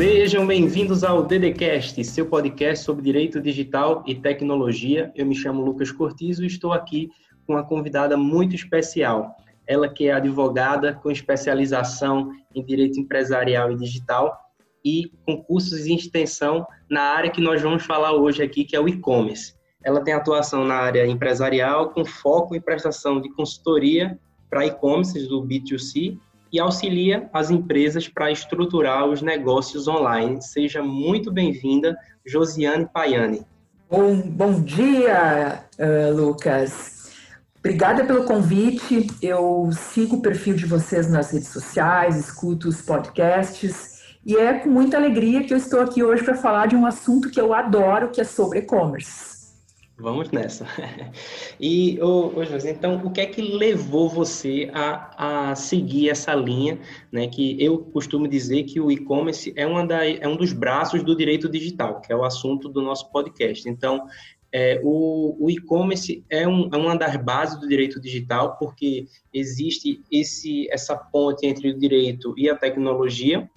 [0.00, 5.12] Sejam bem-vindos ao DDCast, seu podcast sobre direito digital e tecnologia.
[5.14, 7.10] Eu me chamo Lucas Cortizo e estou aqui
[7.46, 9.36] com uma convidada muito especial.
[9.66, 14.34] Ela que é advogada com especialização em direito empresarial e digital
[14.82, 18.80] e com cursos em extensão na área que nós vamos falar hoje aqui, que é
[18.80, 19.52] o e-commerce.
[19.84, 25.42] Ela tem atuação na área empresarial com foco em prestação de consultoria para e-commerce do
[25.42, 26.18] B2C
[26.52, 30.42] e auxilia as empresas para estruturar os negócios online.
[30.42, 31.96] Seja muito bem-vinda,
[32.26, 33.42] Josiane Paiani.
[33.88, 37.10] Bom, bom dia, uh, Lucas.
[37.58, 39.06] Obrigada pelo convite.
[39.20, 44.68] Eu sigo o perfil de vocês nas redes sociais, escuto os podcasts e é com
[44.68, 48.10] muita alegria que eu estou aqui hoje para falar de um assunto que eu adoro,
[48.10, 49.29] que é sobre e-commerce.
[50.00, 50.66] Vamos nessa.
[51.62, 56.34] E, ô, ô José, então, o que é que levou você a, a seguir essa
[56.34, 56.78] linha,
[57.12, 57.28] né?
[57.28, 62.00] Que eu costumo dizer que o e-commerce é, é um dos braços do direito digital,
[62.00, 63.68] que é o assunto do nosso podcast.
[63.68, 64.06] Então,
[64.52, 70.02] é, o, o e-commerce é, um, é, uma das bases do direito digital, porque existe
[70.10, 73.48] esse, essa ponte entre o direito e a tecnologia,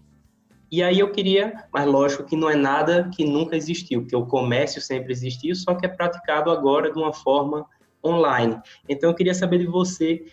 [0.73, 4.25] e aí eu queria, mas lógico que não é nada que nunca existiu, porque o
[4.25, 7.63] comércio sempre existiu, só que é praticado agora de uma forma
[8.03, 8.59] online.
[8.89, 10.25] Então eu queria saber de você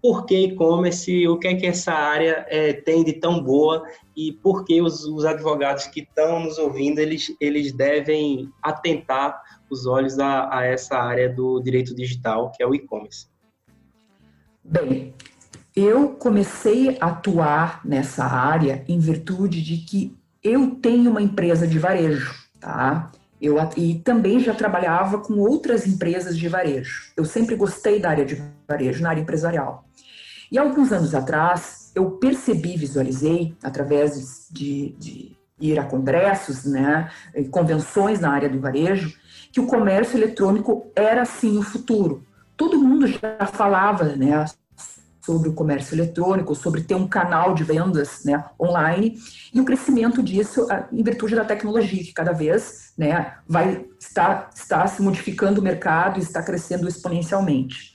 [0.00, 3.84] por que e-commerce, o que é que essa área é, tem de tão boa
[4.16, 9.86] e por que os, os advogados que estão nos ouvindo, eles, eles devem atentar os
[9.86, 13.26] olhos a, a essa área do direito digital, que é o e-commerce.
[14.62, 15.12] Bem,
[15.74, 21.78] eu comecei a atuar nessa área em virtude de que eu tenho uma empresa de
[21.78, 23.10] varejo, tá?
[23.40, 27.10] Eu, e também já trabalhava com outras empresas de varejo.
[27.16, 29.84] Eu sempre gostei da área de varejo, na área empresarial.
[30.52, 37.10] E alguns anos atrás, eu percebi, visualizei, através de, de ir a congressos, né,
[37.50, 39.14] convenções na área do varejo,
[39.52, 42.26] que o comércio eletrônico era sim o futuro.
[42.56, 44.44] Todo mundo já falava né,
[45.20, 49.18] sobre o comércio eletrônico, sobre ter um canal de vendas né, online
[49.52, 54.86] e o crescimento disso em virtude da tecnologia, que cada vez né, vai estar, está
[54.86, 57.94] se modificando o mercado e está crescendo exponencialmente.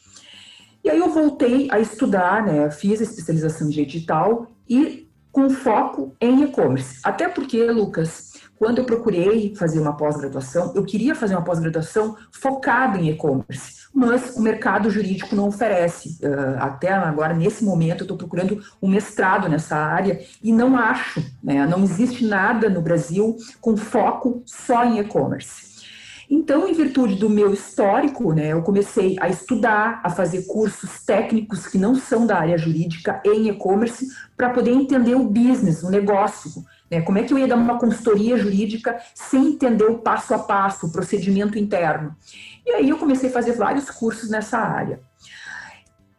[0.83, 6.15] E aí eu voltei a estudar, né, fiz a especialização em digital e com foco
[6.21, 6.99] em e-commerce.
[7.03, 12.97] Até porque, Lucas, quando eu procurei fazer uma pós-graduação, eu queria fazer uma pós-graduação focada
[12.97, 16.19] em e-commerce mas o mercado jurídico não oferece.
[16.21, 21.23] Uh, até agora, nesse momento, eu estou procurando um mestrado nessa área e não acho,
[21.41, 25.73] né, não existe nada no Brasil com foco só em e-commerce.
[26.29, 31.67] Então, em virtude do meu histórico, né, eu comecei a estudar, a fazer cursos técnicos
[31.67, 36.65] que não são da área jurídica em e-commerce, para poder entender o business, o negócio,
[36.89, 37.01] né?
[37.01, 40.87] Como é que eu ia dar uma consultoria jurídica sem entender o passo a passo,
[40.87, 42.15] o procedimento interno?
[42.65, 44.99] E aí eu comecei a fazer vários cursos nessa área.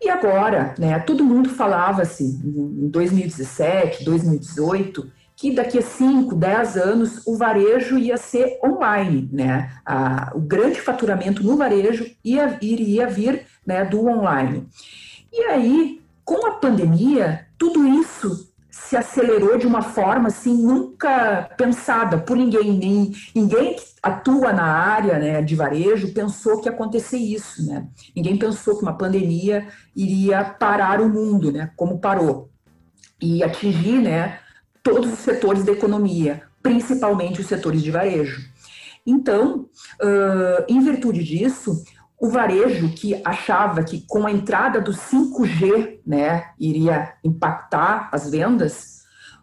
[0.00, 7.26] E agora, né, todo mundo falava-se em 2017, 2018, que daqui a 5, 10 anos
[7.26, 9.70] o varejo ia ser online, né?
[9.84, 14.66] A, o grande faturamento no varejo ia, iria vir né, do online.
[15.32, 18.45] E aí, com a pandemia, tudo isso
[18.84, 24.64] se acelerou de uma forma assim nunca pensada por ninguém, nem ninguém que atua na
[24.64, 27.88] área né, de varejo pensou que ia acontecer isso, né?
[28.14, 31.70] Ninguém pensou que uma pandemia iria parar o mundo, né?
[31.74, 32.50] Como parou
[33.20, 34.38] e atingir, né?
[34.82, 38.40] Todos os setores da economia, principalmente os setores de varejo.
[39.04, 39.68] Então,
[40.02, 41.82] uh, em virtude disso,
[42.18, 48.96] o varejo que achava que com a entrada do 5G, né, iria impactar as vendas,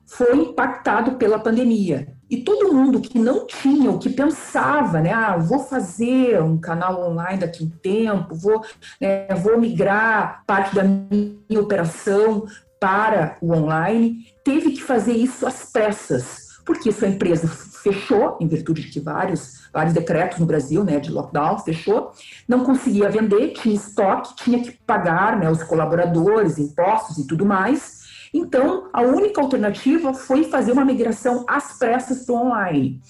[0.05, 2.13] foi impactado pela pandemia.
[2.29, 7.11] E todo mundo que não tinha, o que pensava, né, ah, vou fazer um canal
[7.11, 8.63] online daqui a um tempo, vou,
[8.99, 12.45] né, vou migrar parte da minha operação
[12.79, 17.47] para o online, teve que fazer isso às pressas, porque sua empresa
[17.83, 22.11] fechou, em virtude de que vários vários decretos no Brasil, né, de lockdown, fechou,
[22.47, 28.03] não conseguia vender, tinha estoque, tinha que pagar, né, os colaboradores, impostos e tudo mais.
[28.31, 33.01] Então, a única alternativa foi fazer uma migração às pressas para o online.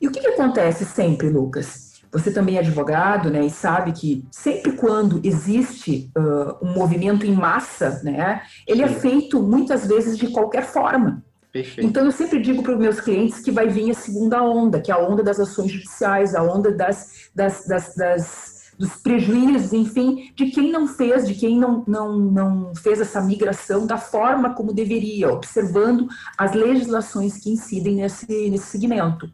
[0.00, 1.88] E o que, que acontece sempre, Lucas?
[2.12, 7.32] Você também é advogado, né, e sabe que sempre quando existe uh, um movimento em
[7.32, 8.94] massa, né, ele é Sim.
[8.94, 11.22] é feito muitas vezes de qualquer forma.
[11.52, 11.88] Perfeito.
[11.88, 14.90] Então, eu sempre digo para os meus clientes que vai vir a segunda onda, que
[14.90, 20.30] é a onda das ações judiciais, a onda das, das, das, das dos prejuízos, enfim,
[20.36, 24.72] de quem não fez, de quem não, não, não fez essa migração da forma como
[24.72, 26.06] deveria, observando
[26.38, 29.28] as legislações que incidem nesse, nesse segmento.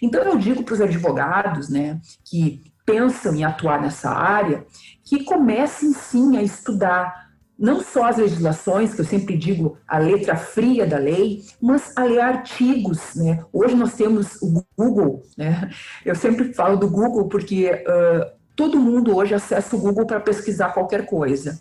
[0.00, 4.64] Então, eu digo para os advogados né, que pensam em atuar nessa área,
[5.02, 7.23] que comecem sim a estudar
[7.58, 12.04] não só as legislações, que eu sempre digo a letra fria da lei, mas a
[12.04, 13.14] ler artigos.
[13.14, 13.44] Né?
[13.52, 15.70] Hoje nós temos o Google, né?
[16.04, 20.70] eu sempre falo do Google porque uh, todo mundo hoje acessa o Google para pesquisar
[20.70, 21.58] qualquer coisa.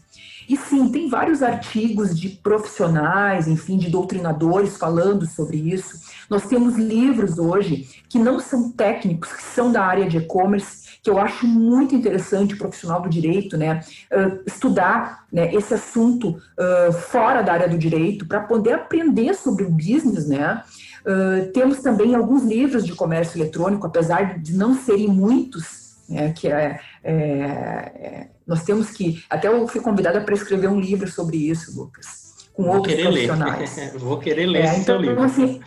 [0.48, 6.00] E sim, tem vários artigos de profissionais, enfim, de doutrinadores falando sobre isso.
[6.30, 11.10] Nós temos livros hoje que não são técnicos, que são da área de e-commerce, que
[11.10, 13.82] eu acho muito interessante, profissional do direito, né,
[14.48, 19.70] estudar né, esse assunto uh, fora da área do direito, para poder aprender sobre o
[19.70, 20.64] business, né,
[21.06, 26.48] uh, temos também alguns livros de comércio eletrônico, apesar de não serem muitos, né, que
[26.48, 31.38] é, é, é, nós temos que, até eu fui convidada para escrever um livro sobre
[31.38, 33.76] isso, Lucas, com Vou outros profissionais.
[33.76, 33.92] Ler.
[34.00, 35.22] Vou querer ler é, esse então, livro.
[35.22, 35.60] Assim,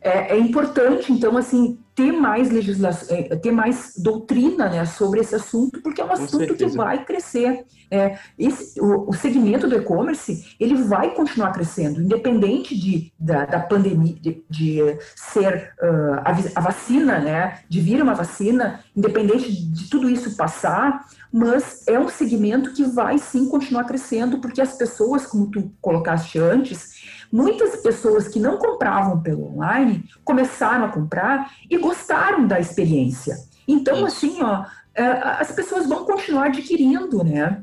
[0.00, 5.34] é, é, importante, então, assim, ter mais legislação, é, ter mais doutrina né, sobre esse
[5.34, 7.66] assunto, porque é um assunto que vai crescer.
[7.90, 13.58] É, esse, o, o, segmento do e-commerce ele vai continuar crescendo, independente de, da, da
[13.58, 19.90] pandemia, de, de ser uh, a, a, vacina, né, de vir uma vacina, independente de
[19.90, 25.26] tudo isso passar, mas é um segmento que vai sim continuar crescendo, porque as pessoas,
[25.26, 26.97] como tu colocaste antes,
[27.30, 33.36] Muitas pessoas que não compravam pelo online começaram a comprar e gostaram da experiência.
[33.66, 34.64] Então, assim, ó,
[34.94, 37.62] é, as pessoas vão continuar adquirindo, né?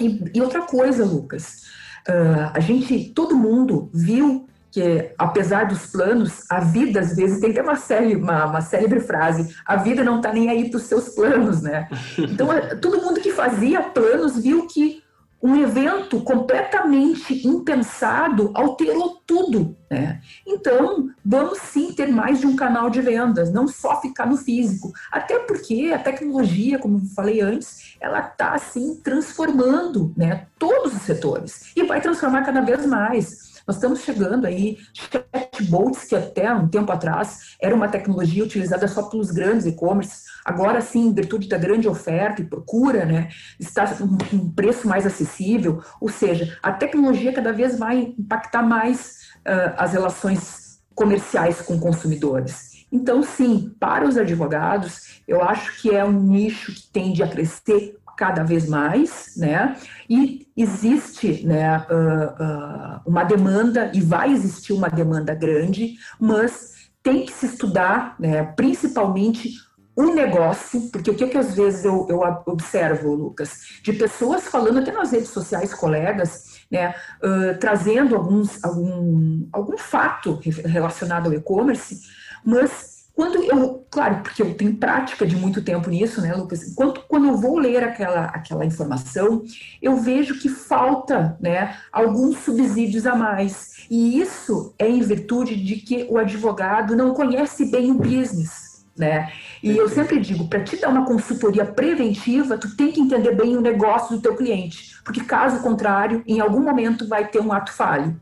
[0.00, 1.64] E, e outra coisa, Lucas,
[2.08, 7.50] uh, a gente, todo mundo viu que apesar dos planos, a vida às vezes tem
[7.50, 10.84] até uma, série, uma, uma célebre frase, a vida não está nem aí para os
[10.84, 11.88] seus planos, né?
[12.18, 15.02] Então, é, todo mundo que fazia planos viu que
[15.42, 19.76] um evento completamente impensado alterou tudo.
[19.90, 20.20] Né?
[20.46, 24.92] Então, vamos sim ter mais de um canal de vendas, não só ficar no físico.
[25.10, 31.72] Até porque a tecnologia, como falei antes, ela está assim transformando né, todos os setores
[31.76, 33.47] e vai transformar cada vez mais.
[33.68, 39.02] Nós estamos chegando aí, chatbots, que até um tempo atrás era uma tecnologia utilizada só
[39.02, 43.28] pelos grandes e-commerce, agora sim, em virtude da grande oferta e procura, né,
[43.60, 49.18] está um, um preço mais acessível, ou seja, a tecnologia cada vez vai impactar mais
[49.40, 52.86] uh, as relações comerciais com consumidores.
[52.90, 57.98] Então, sim, para os advogados, eu acho que é um nicho que tende a crescer
[58.18, 59.76] cada vez mais, né?
[60.10, 67.24] E existe né, uh, uh, uma demanda, e vai existir uma demanda grande, mas tem
[67.24, 69.50] que se estudar, né, principalmente
[69.94, 74.80] o negócio, porque o que, que às vezes eu, eu observo, Lucas, de pessoas falando
[74.80, 82.00] até nas redes sociais, colegas, né, uh, trazendo alguns, algum, algum fato relacionado ao e-commerce,
[82.44, 86.72] mas quando eu, claro, porque eu tenho prática de muito tempo nisso, né, Lucas?
[86.76, 89.42] Quando, quando eu vou ler aquela, aquela informação,
[89.82, 93.88] eu vejo que falta, né, alguns subsídios a mais.
[93.90, 98.86] E isso é em virtude de que o advogado não conhece bem o business.
[98.96, 99.32] Né?
[99.64, 103.56] E eu sempre digo, para te dar uma consultoria preventiva, tu tem que entender bem
[103.56, 107.72] o negócio do teu cliente, porque caso contrário, em algum momento vai ter um ato
[107.72, 108.16] falho.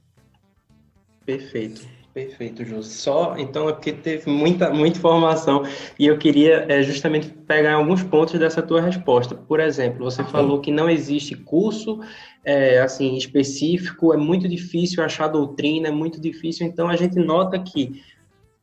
[1.26, 1.95] Perfeito.
[2.16, 2.82] Perfeito, Jô.
[2.82, 5.64] Só, então, é porque teve muita, muita informação
[5.98, 9.34] e eu queria é, justamente pegar alguns pontos dessa tua resposta.
[9.34, 12.00] Por exemplo, você falou que não existe curso
[12.42, 16.66] é, assim específico, é muito difícil achar doutrina, é muito difícil.
[16.66, 18.00] Então, a gente nota que,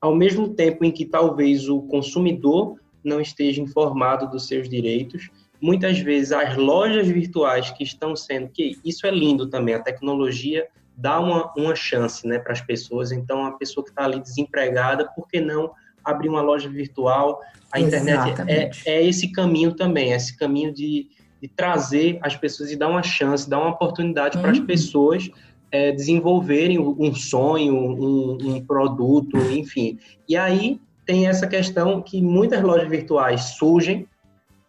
[0.01, 5.29] ao mesmo tempo em que talvez o consumidor não esteja informado dos seus direitos,
[5.61, 10.67] muitas vezes as lojas virtuais que estão sendo, que isso é lindo também, a tecnologia
[10.95, 13.11] dá uma, uma chance né, para as pessoas.
[13.11, 15.71] Então, a pessoa que está ali desempregada, por que não
[16.03, 17.39] abrir uma loja virtual?
[17.71, 21.07] A internet é, é, esse caminho também, é esse caminho de,
[21.41, 24.43] de, trazer as pessoas e dar uma chance, dar uma oportunidade uhum.
[24.43, 25.29] para as pessoas
[25.71, 29.97] é, desenvolverem um sonho, um, um produto, enfim.
[30.29, 34.07] E aí tem essa questão que muitas lojas virtuais surgem,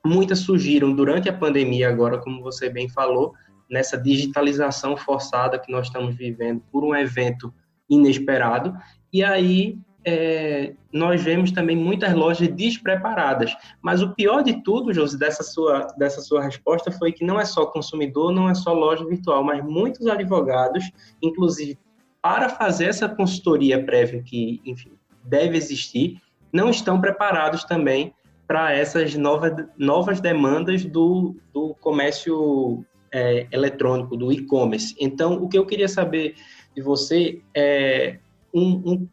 [0.05, 3.35] muitas surgiram durante a pandemia agora, como você bem falou,
[3.71, 7.53] nessa digitalização forçada que nós estamos vivendo por um evento
[7.89, 8.75] inesperado.
[9.13, 13.57] E aí é, nós vemos também muitas lojas despreparadas.
[13.81, 17.45] Mas o pior de tudo, Josi, dessa sua, dessa sua resposta foi que não é
[17.45, 20.85] só consumidor, não é só loja virtual, mas muitos advogados,
[21.23, 21.79] inclusive
[22.25, 24.93] para fazer essa consultoria prévia que, enfim,
[25.23, 28.15] deve existir, não estão preparados também
[28.47, 32.83] para essas novas, novas demandas do, do comércio
[33.15, 34.95] é, eletrônico, do e-commerce.
[34.99, 36.35] Então, o que eu queria saber
[36.75, 38.19] de você é
[38.53, 39.09] um, um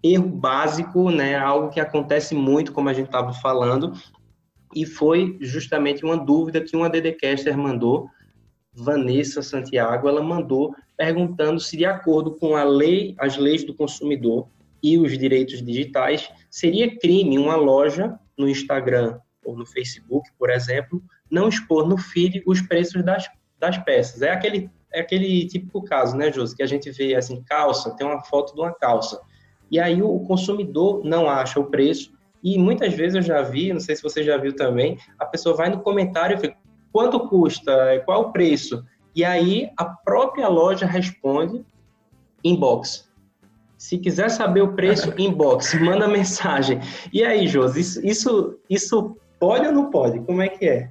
[0.00, 3.92] erro básico, né, algo que acontece muito, como a gente estava falando,
[4.74, 8.08] e foi justamente uma dúvida que uma DDcaster mandou,
[8.72, 14.48] Vanessa Santiago, ela mandou perguntando se de acordo com a lei, as leis do consumidor
[14.80, 21.02] e os direitos digitais, seria crime uma loja no Instagram ou no Facebook, por exemplo,
[21.30, 24.22] não expor no feed os preços das, das peças.
[24.22, 28.06] É aquele, é aquele típico caso, né, Josi, que a gente vê assim, calça, tem
[28.06, 29.20] uma foto de uma calça.
[29.70, 33.80] E aí o consumidor não acha o preço, e muitas vezes eu já vi, não
[33.80, 36.56] sei se você já viu também, a pessoa vai no comentário e fica,
[36.92, 38.84] quanto custa, qual o preço?
[39.14, 41.64] E aí a própria loja responde
[42.42, 43.08] inbox.
[43.78, 46.80] Se quiser saber o preço, inbox, manda mensagem.
[47.12, 50.20] E aí, Josi, isso, isso, isso pode ou não pode?
[50.20, 50.88] Como é que é?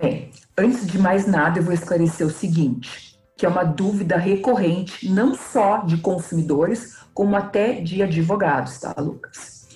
[0.00, 5.06] Bem, antes de mais nada, eu vou esclarecer o seguinte, que é uma dúvida recorrente,
[5.10, 9.68] não só de consumidores, como até de advogados, tá, Lucas?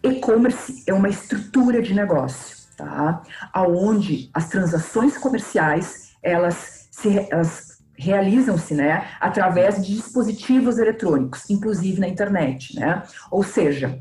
[0.00, 3.20] E-commerce é uma estrutura de negócio, tá?
[3.52, 12.06] Aonde as transações comerciais, elas se, elas realizam-se né, através de dispositivos eletrônicos, inclusive na
[12.06, 12.78] internet.
[12.78, 13.02] Né?
[13.28, 14.00] Ou seja,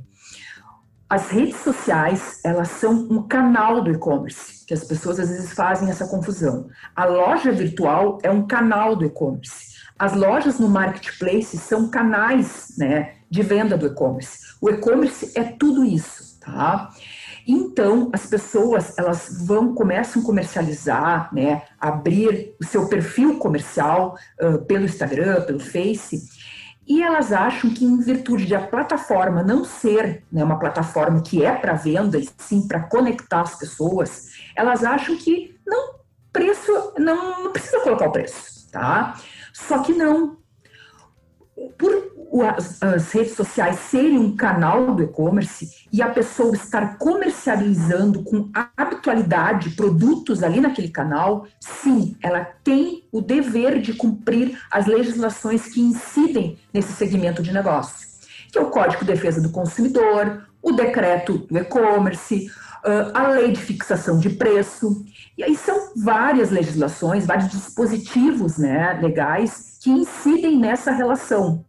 [1.10, 5.90] as redes sociais elas são um canal do e-commerce, que as pessoas às vezes fazem
[5.90, 6.68] essa confusão.
[6.96, 9.78] A loja virtual é um canal do e-commerce.
[9.98, 14.40] As lojas no marketplace são canais né, de venda do e-commerce.
[14.62, 16.90] O e-commerce é tudo isso, tá?
[17.48, 24.66] Então, as pessoas, elas vão, começam a comercializar, né, abrir o seu perfil comercial uh,
[24.66, 26.22] pelo Instagram, pelo Face,
[26.88, 31.44] e elas acham que em virtude de a plataforma não ser né, uma plataforma que
[31.44, 35.96] é para venda, e sim para conectar as pessoas, elas acham que não,
[36.32, 39.20] preço, não, não precisa colocar o preço, tá?
[39.51, 40.38] Só que não,
[41.78, 42.08] por
[42.56, 48.50] as, as, redes sociais serem um canal do e-commerce e a pessoa estar comercializando com
[48.76, 55.82] habitualidade produtos ali naquele canal, sim, ela tem o dever de cumprir as legislações que
[55.82, 58.08] incidem nesse segmento de negócio,
[58.52, 62.52] que é o Código de Defesa do Consumidor, o decreto do e-commerce,
[63.14, 65.04] a lei de fixação de preço.
[65.38, 71.63] E aí são várias legislações, vários dispositivos né, legais que incidem nessa relação.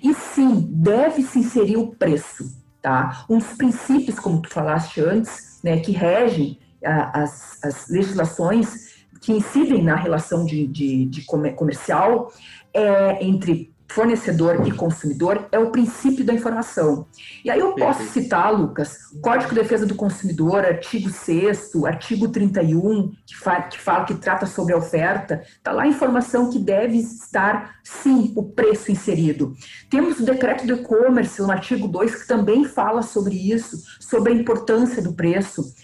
[0.00, 3.24] E sim, deve-se inserir o preço, tá?
[3.28, 9.82] Um dos princípios, como tu falaste antes, né, que regem as, as legislações que incidem
[9.82, 12.30] na relação de, de, de comercial
[12.72, 17.06] é, entre fornecedor e consumidor é o princípio da informação.
[17.44, 23.12] E aí eu posso citar, Lucas, Código de Defesa do Consumidor, artigo 6 artigo 31,
[23.26, 26.98] que, fa que fala que trata sobre a oferta, está lá a informação que deve
[26.98, 29.54] estar, sim, o preço inserido.
[29.90, 34.34] Temos o decreto do e-commerce, no artigo 2, que também fala sobre isso, sobre a
[34.34, 35.74] importância do preço.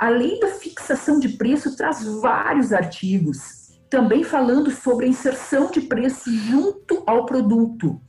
[0.00, 3.61] A lei da fixação de preço traz vários artigos
[3.92, 8.00] também falando sobre a inserção de preço junto ao produto.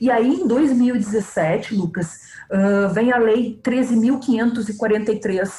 [0.00, 2.12] E aí, em 2017, Lucas,
[2.48, 5.50] uh, vem a Lei 13.543,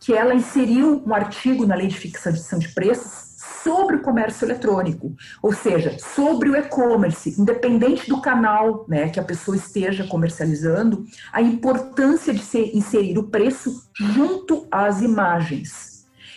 [0.00, 3.30] que ela inseriu um artigo na Lei de Fixação de Preços
[3.62, 9.24] sobre o comércio eletrônico, ou seja, sobre o e-commerce, independente do canal né, que a
[9.24, 15.89] pessoa esteja comercializando, a importância de se inserir o preço junto às imagens.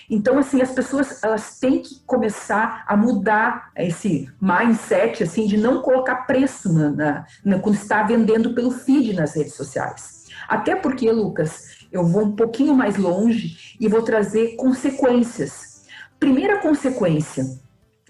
[0.10, 5.82] Então, assim, as pessoas elas têm que começar a mudar esse mindset, assim, de não
[5.82, 10.24] colocar preço na, na, na, quando está vendendo pelo feed nas redes sociais.
[10.48, 15.84] Até porque, Lucas, eu vou um pouquinho mais longe e vou trazer consequências.
[16.20, 17.46] Primeira consequência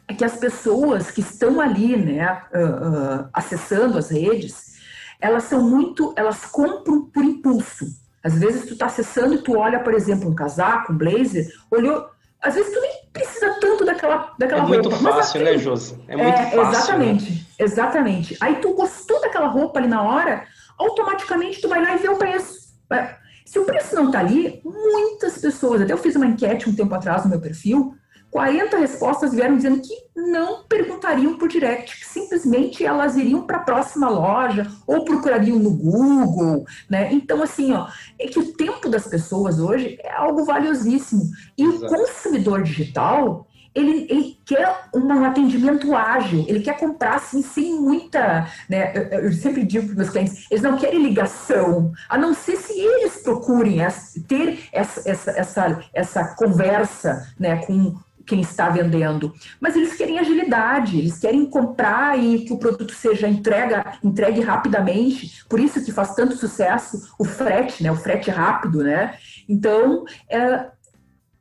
[0.07, 4.73] é que as pessoas que estão ali, né, uh, uh, acessando as redes,
[5.19, 7.85] elas são muito, elas compram por impulso.
[8.23, 12.07] Às vezes tu tá acessando e tu olha, por exemplo, um casaco, um blazer, olhou.
[12.41, 14.89] Às vezes tu nem precisa tanto daquela, daquela é roupa.
[14.89, 16.03] Muito fácil, né, Josi?
[16.07, 16.61] É muito é, fácil.
[16.61, 17.37] Exatamente, né?
[17.59, 18.37] exatamente.
[18.41, 20.45] Aí tu gostou daquela roupa ali na hora,
[20.77, 22.73] automaticamente tu vai lá e vê o preço.
[22.91, 23.15] É,
[23.45, 26.93] se o preço não tá ali, muitas pessoas, até eu fiz uma enquete um tempo
[26.95, 27.93] atrás no meu perfil,
[28.33, 33.63] 40 respostas vieram dizendo que não perguntariam por direct, que simplesmente elas iriam para a
[33.63, 37.13] próxima loja ou procurariam no Google, né?
[37.13, 37.87] Então, assim, ó,
[38.19, 41.21] é que o tempo das pessoas hoje é algo valiosíssimo.
[41.55, 41.85] E Exato.
[41.85, 48.47] o consumidor digital, ele, ele quer um atendimento ágil, ele quer comprar assim, sem muita.
[48.67, 52.55] Né, eu, eu sempre digo para meus clientes, eles não querem ligação, a não ser
[52.55, 59.33] se eles procurem essa, ter essa, essa, essa, essa conversa né, com quem está vendendo,
[59.59, 65.43] mas eles querem agilidade, eles querem comprar e que o produto seja entrega, entregue rapidamente,
[65.49, 69.17] por isso que faz tanto sucesso o frete, né, o frete rápido, né?
[69.47, 70.67] Então, é,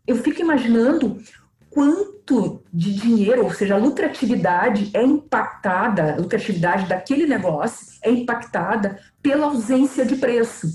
[0.06, 1.18] eu fico imaginando
[1.70, 8.98] quanto de dinheiro, ou seja, a lucratividade é impactada, a lucratividade daquele negócio é impactada
[9.22, 10.68] pela ausência de preço.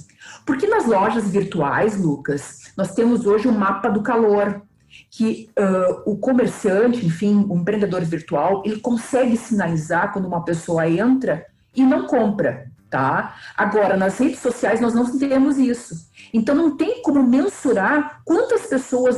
[0.46, 4.62] Porque nas lojas virtuais, Lucas, nós temos hoje o mapa do calor,
[5.10, 11.46] que uh, o comerciante, enfim, o empreendedor virtual, ele consegue sinalizar quando uma pessoa entra
[11.76, 13.36] e não compra, tá?
[13.56, 16.10] Agora, nas redes sociais nós não temos isso.
[16.34, 19.18] Então, não tem como mensurar quantas pessoas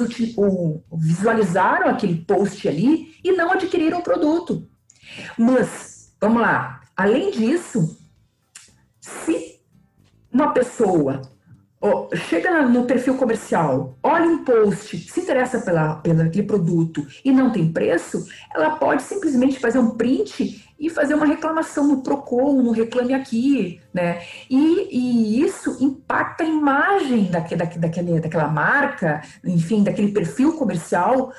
[0.93, 4.67] visualizaram aquele post ali e não adquiriram o produto.
[5.37, 7.97] Mas, vamos lá, além disso,
[8.99, 9.59] se
[10.31, 11.21] uma pessoa
[11.81, 17.31] Oh, chega no perfil comercial, olha um post, se interessa pela, pelo aquele produto e
[17.31, 22.61] não tem preço, ela pode simplesmente fazer um print e fazer uma reclamação no Procon,
[22.61, 24.21] no Reclame Aqui, né?
[24.49, 31.31] E, e isso impacta a imagem daquele, daquele, daquela marca, enfim, daquele perfil comercial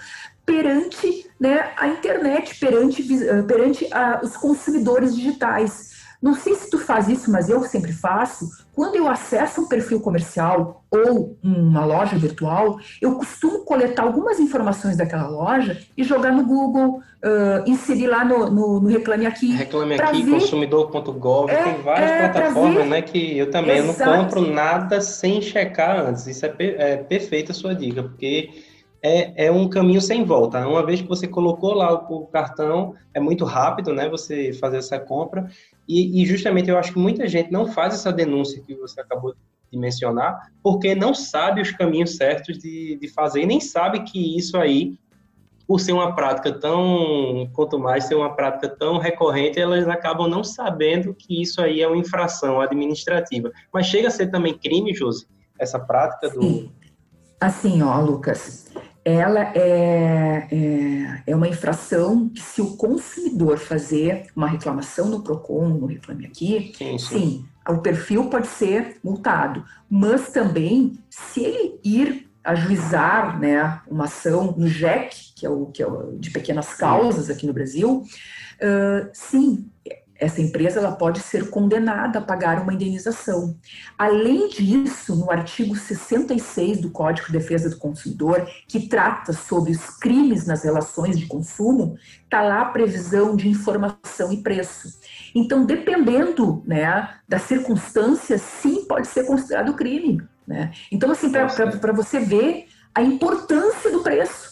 [0.47, 3.03] perante né, a internet, perante,
[3.47, 6.00] perante a, os consumidores digitais.
[6.23, 8.47] Não sei se tu faz isso, mas eu sempre faço.
[8.75, 14.97] Quando eu acesso um perfil comercial ou uma loja virtual, eu costumo coletar algumas informações
[14.97, 19.53] daquela loja e jogar no Google, uh, inserir lá no, no, no, Reclame Aqui.
[19.53, 20.33] Reclame Aqui, ver...
[20.33, 23.01] consumidor.gov, é, tem várias é, plataformas, né?
[23.01, 26.27] Que eu também eu não compro nada sem checar antes.
[26.27, 28.51] Isso é, per, é perfeita a sua dica, porque
[29.03, 30.67] é, é um caminho sem volta.
[30.67, 34.09] Uma vez que você colocou lá o, o cartão, é muito rápido, né?
[34.09, 35.49] Você fazer essa compra.
[35.89, 39.35] E, e, justamente eu acho que muita gente não faz essa denúncia que você acabou
[39.73, 44.37] de mencionar, porque não sabe os caminhos certos de, de fazer, e nem sabe que
[44.37, 44.99] isso aí,
[45.67, 50.43] por ser uma prática tão, quanto mais ser uma prática tão recorrente, elas acabam não
[50.43, 53.51] sabendo que isso aí é uma infração administrativa.
[53.73, 55.27] Mas chega a ser também crime, Josi,
[55.59, 56.43] essa prática do.
[56.43, 56.73] Sim.
[57.41, 58.71] Assim, ó, Lucas,
[59.05, 65.69] ela é, é, é, uma infração que se o consumidor fazer uma reclamação no PROCON,
[65.69, 67.19] no Reclame Aqui, sim, sim.
[67.19, 74.55] sim, o perfil pode ser multado, mas também se ele ir ajuizar né, uma ação
[74.57, 79.11] no JEC, que é o, que é o de pequenas causas aqui no Brasil, uh,
[79.13, 79.71] sim,
[80.21, 83.57] essa empresa ela pode ser condenada a pagar uma indenização.
[83.99, 89.87] Além disso, no artigo 66 do Código de Defesa do Consumidor, que trata sobre os
[89.99, 95.01] crimes nas relações de consumo, está lá a previsão de informação e preço.
[95.35, 100.23] Então, dependendo né, das circunstâncias, sim, pode ser considerado crime.
[100.47, 100.71] Né?
[100.93, 104.50] Então, assim, para você ver a importância do preço.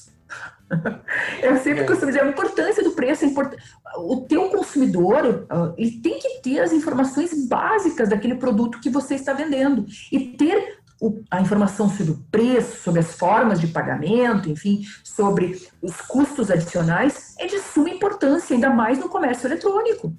[1.43, 1.85] Eu sempre é.
[1.85, 3.25] costumo dizer a importância do preço.
[3.25, 3.55] Import...
[3.97, 9.15] O teu consumidor uh, ele tem que ter as informações básicas daquele produto que você
[9.15, 14.51] está vendendo e ter o, a informação sobre o preço, sobre as formas de pagamento,
[14.51, 20.13] enfim, sobre os custos adicionais é de suma importância, ainda mais no comércio eletrônico.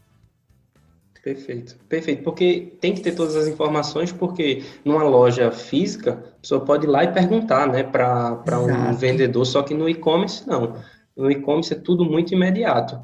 [1.29, 2.23] Perfeito, perfeito.
[2.23, 6.89] Porque tem que ter todas as informações, porque numa loja física, a pessoa pode ir
[6.89, 10.77] lá e perguntar, né, para um vendedor, só que no e-commerce não.
[11.15, 12.99] No e-commerce é tudo muito imediato.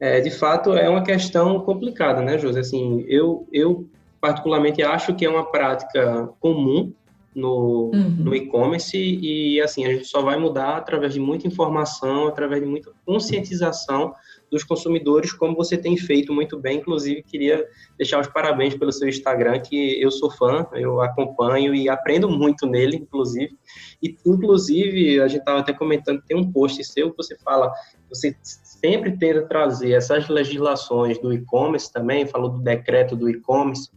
[0.00, 2.60] É, de fato, é uma questão complicada, né, José?
[2.60, 3.88] Assim, eu, eu
[4.20, 6.92] particularmente acho que é uma prática comum
[7.32, 8.16] no, uhum.
[8.18, 12.68] no e-commerce e, assim, a gente só vai mudar através de muita informação, através de
[12.68, 14.12] muita conscientização
[14.50, 16.78] dos consumidores, como você tem feito muito bem.
[16.78, 17.64] Inclusive, queria
[17.96, 22.66] deixar os parabéns pelo seu Instagram, que eu sou fã, eu acompanho e aprendo muito
[22.66, 23.56] nele, inclusive.
[24.02, 27.72] E, inclusive, a gente estava até comentando, tem um post seu que você fala,
[28.08, 33.90] você sempre tenta trazer essas legislações do e-commerce também, falou do decreto do e-commerce.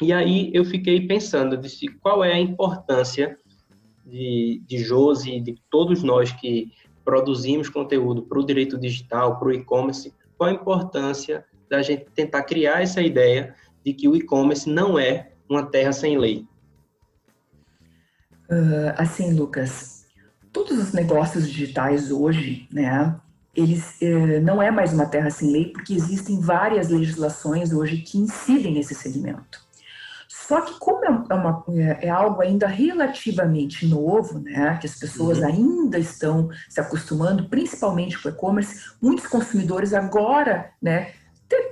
[0.00, 3.38] E aí eu fiquei pensando, disse, qual é a importância
[4.04, 6.70] de, de Josi, de todos nós que
[7.04, 12.42] produzimos conteúdo para o direito digital, para o e-commerce, qual a importância da gente tentar
[12.42, 16.46] criar essa ideia de que o e-commerce não é uma terra sem lei?
[18.50, 20.06] Uh, assim, Lucas,
[20.52, 23.18] todos os negócios digitais hoje, né,
[23.54, 28.18] eles uh, não é mais uma terra sem lei, porque existem várias legislações hoje que
[28.18, 29.71] incidem nesse segmento.
[30.52, 35.38] Só que como é, uma, é, é algo ainda relativamente novo, né, que as pessoas
[35.38, 35.46] uhum.
[35.46, 41.12] ainda estão se acostumando, principalmente com o e-commerce, muitos consumidores agora, né,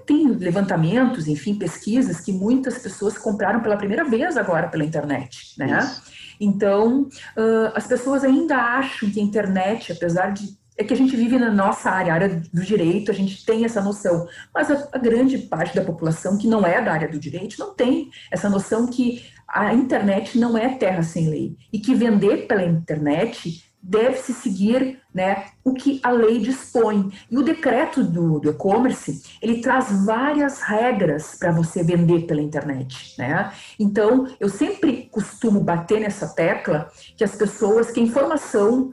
[0.06, 5.78] tem levantamentos, enfim, pesquisas que muitas pessoas compraram pela primeira vez agora pela internet, né?
[5.78, 6.02] Isso.
[6.40, 7.02] Então,
[7.36, 11.38] uh, as pessoas ainda acham que a internet, apesar de é que a gente vive
[11.38, 14.26] na nossa área, área do direito, a gente tem essa noção.
[14.54, 17.74] Mas a, a, grande parte da população que não é da área do direito não
[17.74, 22.64] tem essa noção que a internet não é terra sem lei e que vender pela
[22.64, 27.10] internet deve-se seguir né, o que a lei dispõe.
[27.30, 33.14] E o decreto do, do e-commerce, ele traz várias regras para você vender pela internet.
[33.18, 33.52] Né?
[33.78, 38.92] Então, eu sempre costumo bater nessa tecla que as pessoas, que a informação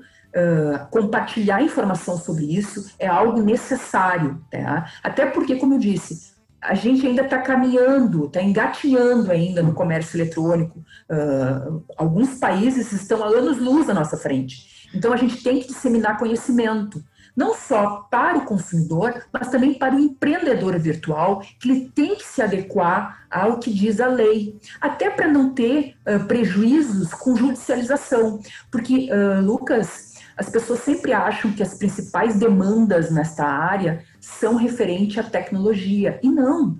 [0.91, 4.91] Compartilhar informação sobre isso é algo necessário, tá?
[5.03, 10.17] até porque, como eu disse, a gente ainda está caminhando, está engatinhando ainda no comércio
[10.17, 10.79] eletrônico.
[11.09, 14.89] Uh, alguns países estão a anos-luz à nossa frente.
[14.93, 17.03] Então, a gente tem que disseminar conhecimento,
[17.35, 22.23] não só para o consumidor, mas também para o empreendedor virtual, que ele tem que
[22.23, 28.39] se adequar ao que diz a lei, até para não ter uh, prejuízos com judicialização.
[28.71, 29.09] Porque,
[29.43, 30.06] Lucas,
[30.37, 36.29] as pessoas sempre acham que as principais demandas nesta área são referentes à tecnologia, e
[36.29, 36.77] não.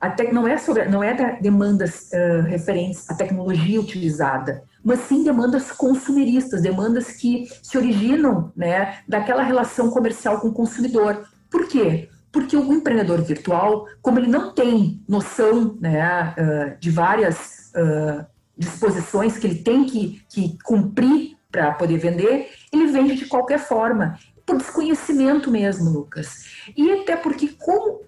[0.00, 5.24] A tec não é sobre, não é demandas uh, referentes à tecnologia utilizada, mas sim
[5.24, 11.26] demandas consumeristas, demandas que se originam né, daquela relação comercial com o consumidor.
[11.50, 12.10] Por quê?
[12.30, 18.26] Porque o empreendedor virtual, como ele não tem noção né, uh, de várias uh,
[18.58, 24.18] disposições que ele tem que, que cumprir para poder vender, ele vende de qualquer forma,
[24.44, 26.46] por desconhecimento mesmo, Lucas.
[26.76, 28.00] E até porque, como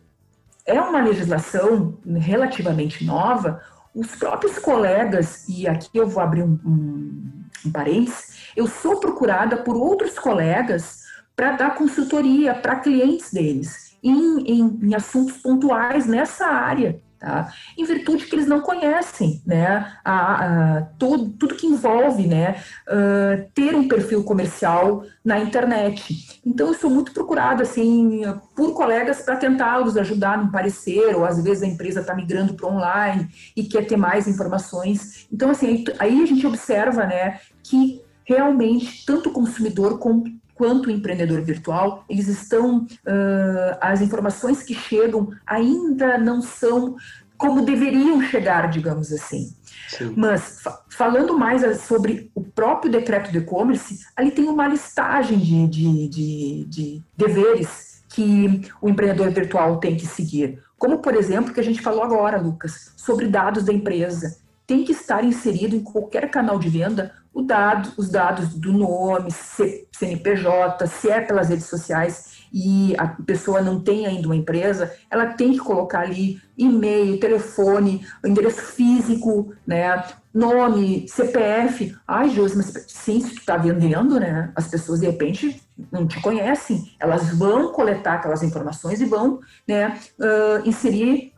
[0.66, 3.62] é uma legislação relativamente nova,
[3.94, 9.58] os próprios colegas, e aqui eu vou abrir um, um, um parênteses, eu sou procurada
[9.58, 11.04] por outros colegas
[11.36, 17.52] para dar consultoria para clientes deles em, em, em assuntos pontuais nessa área tá?
[17.76, 23.50] em virtude que eles não conhecem né, a, a, todo, tudo que envolve né, uh,
[23.52, 26.40] ter um perfil comercial na internet.
[26.46, 28.22] Então, eu sou muito procurada assim,
[28.54, 32.68] por colegas para tentá-los ajudar no parecer, ou às vezes a empresa está migrando para
[32.68, 35.26] online e quer ter mais informações.
[35.32, 40.24] Então, assim, aí a gente observa né, que realmente tanto o consumidor como
[40.56, 46.96] quanto o empreendedor virtual, eles estão, uh, as informações que chegam ainda não são
[47.36, 49.54] como deveriam chegar, digamos assim.
[49.88, 50.14] Sim.
[50.16, 55.66] Mas, fa falando mais sobre o próprio decreto de e-commerce, ali tem uma listagem de,
[55.68, 60.58] de, de, de deveres que o empreendedor virtual tem que seguir.
[60.78, 64.38] Como, por exemplo, que a gente falou agora, Lucas, sobre dados da empresa.
[64.66, 67.12] Tem que estar inserido em qualquer canal de venda
[67.46, 73.80] dado, os dados do nome, CNPJ, se é pelas redes sociais e a pessoa não
[73.80, 80.04] tem ainda uma empresa, ela tem que colocar ali e-mail, telefone, endereço físico, né?
[80.32, 81.96] Nome, CPF.
[82.06, 84.52] Ai, Josi, mas sim, se tu está vendendo, né?
[84.54, 89.98] As pessoas de repente não te conhecem, elas vão coletar aquelas informações e vão né,
[90.18, 91.34] uh, inserir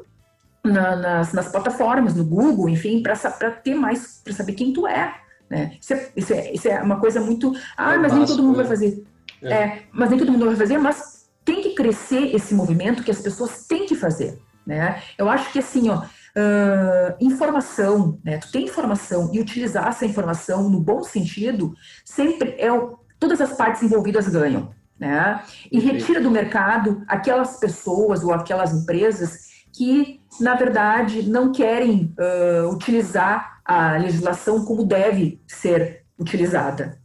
[0.64, 5.14] na, nas, nas plataformas, no Google, enfim, para ter mais, para saber quem tu é.
[5.48, 5.72] Né?
[5.80, 7.54] Isso, é, isso, é, isso é uma coisa muito.
[7.76, 8.62] Ah, é mas básico, nem todo mundo né?
[8.62, 9.04] vai fazer.
[9.42, 9.52] É.
[9.54, 9.82] é.
[9.92, 13.66] mas nem todo mundo vai fazer, mas tem que crescer esse movimento que as pessoas
[13.66, 14.38] têm que fazer.
[14.66, 15.02] Né?
[15.16, 18.36] Eu acho que assim, ó, uh, informação, né?
[18.36, 23.54] Tu tem informação e utilizar essa informação no bom sentido, sempre é o, todas as
[23.54, 24.70] partes envolvidas ganham.
[24.98, 25.42] Né?
[25.70, 29.47] E retira do mercado aquelas pessoas ou aquelas empresas
[29.78, 36.98] que, na verdade, não querem uh, utilizar a legislação como deve ser utilizada.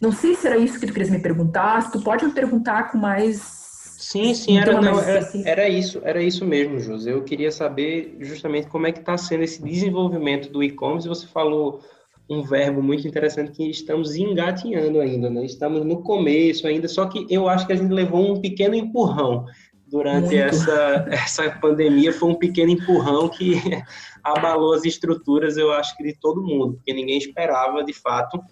[0.00, 2.90] Não sei se era isso que tu querias me perguntar, se tu pode me perguntar
[2.90, 3.62] com mais
[3.98, 7.12] Sim, sim, era, não, era, era, isso, era isso mesmo, José.
[7.12, 11.08] Eu queria saber justamente como é que está sendo esse desenvolvimento do e-commerce.
[11.08, 11.80] Você falou
[12.28, 15.44] um verbo muito interessante que estamos engatinhando ainda, né?
[15.44, 19.46] Estamos no começo ainda, só que eu acho que a gente levou um pequeno empurrão
[19.94, 23.54] durante essa, essa pandemia foi um pequeno empurrão que
[24.24, 28.42] abalou as estruturas, eu acho que de todo mundo, porque ninguém esperava de fato.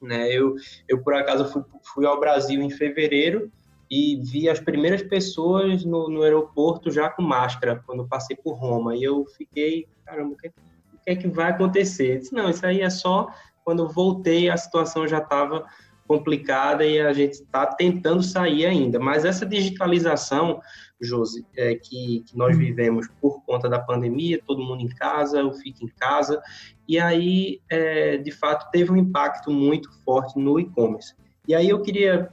[0.00, 0.32] Né?
[0.32, 0.54] Eu,
[0.88, 3.50] eu por acaso, fui, fui ao Brasil em fevereiro
[3.90, 8.94] e vi as primeiras pessoas no, no aeroporto já com máscara, quando passei por Roma.
[8.94, 12.20] E eu fiquei, caramba, o que, o que é que vai acontecer?
[12.20, 13.26] disse, não, isso aí é só
[13.64, 15.66] quando voltei, a situação já estava
[16.10, 18.98] complicada e a gente está tentando sair ainda.
[18.98, 20.60] Mas essa digitalização,
[21.00, 25.52] Josi, é, que, que, nós vivemos por conta da pandemia, todo mundo em casa, eu
[25.52, 26.42] fico em casa,
[26.88, 31.14] e aí, é, de fato, teve um impacto muito forte no e-commerce.
[31.46, 32.28] E aí eu queria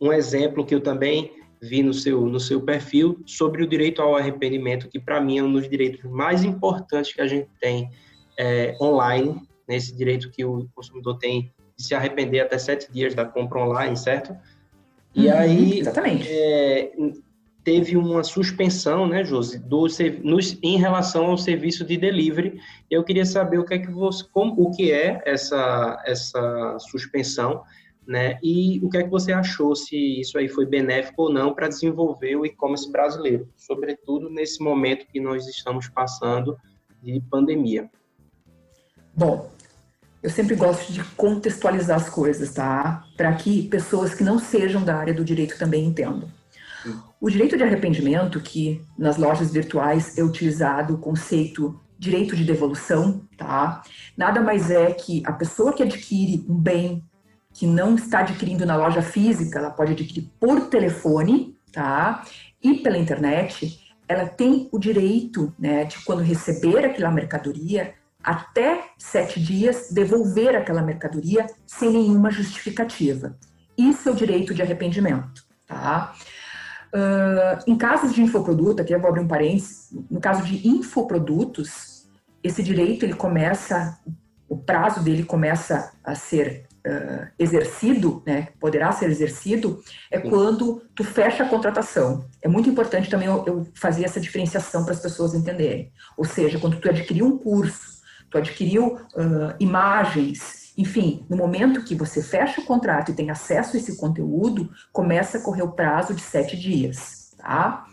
[0.00, 4.16] um exemplo que eu também vi no seu, no seu perfil sobre o direito ao
[4.16, 7.90] arrependimento, que para mim é um dos direitos mais importantes que a gente tem
[8.38, 13.60] é, online, nesse direito que o consumidor tem se arrepender até sete dias da compra
[13.60, 14.36] online, certo?
[15.14, 16.28] E uhum, aí, exatamente.
[16.28, 16.92] É,
[17.62, 19.86] teve uma suspensão, né, Josi, do,
[20.22, 22.58] nos, em relação ao serviço de delivery.
[22.90, 27.62] Eu queria saber o que é que você, como, o que é essa essa suspensão
[28.06, 28.38] né?
[28.42, 31.68] E o que é que você achou, se isso aí foi benéfico ou não para
[31.68, 36.56] desenvolver o e-commerce brasileiro, sobretudo nesse momento que nós estamos passando
[37.02, 37.90] de pandemia?
[39.16, 39.50] Bom,
[40.24, 43.04] eu sempre gosto de contextualizar as coisas, tá?
[43.14, 46.30] Para que pessoas que não sejam da área do direito também entendam.
[47.20, 53.20] O direito de arrependimento, que nas lojas virtuais é utilizado o conceito direito de devolução,
[53.36, 53.82] tá?
[54.16, 57.04] Nada mais é que a pessoa que adquire um bem
[57.52, 62.24] que não está adquirindo na loja física, ela pode adquirir por telefone, tá?
[62.62, 67.92] E pela internet, ela tem o direito, né, de quando receber aquela mercadoria,
[68.24, 73.36] até sete dias, devolver aquela mercadoria sem nenhuma justificativa.
[73.76, 76.14] Isso é o direito de arrependimento, tá?
[76.94, 82.06] Uh, em casos de infoproduto, aqui eu vou abrir um parênteses, no caso de infoprodutos,
[82.42, 83.98] esse direito ele começa,
[84.48, 90.30] o prazo dele começa a ser uh, exercido, né, poderá ser exercido, é Sim.
[90.30, 92.24] quando tu fecha a contratação.
[92.40, 95.92] É muito importante também eu, eu fazer essa diferenciação para as pessoas entenderem.
[96.16, 97.93] Ou seja, quando tu adquiriu um curso,
[98.34, 103.76] tu adquiriu uh, imagens, enfim, no momento que você fecha o contrato e tem acesso
[103.76, 107.86] a esse conteúdo, começa a correr o prazo de sete dias, tá?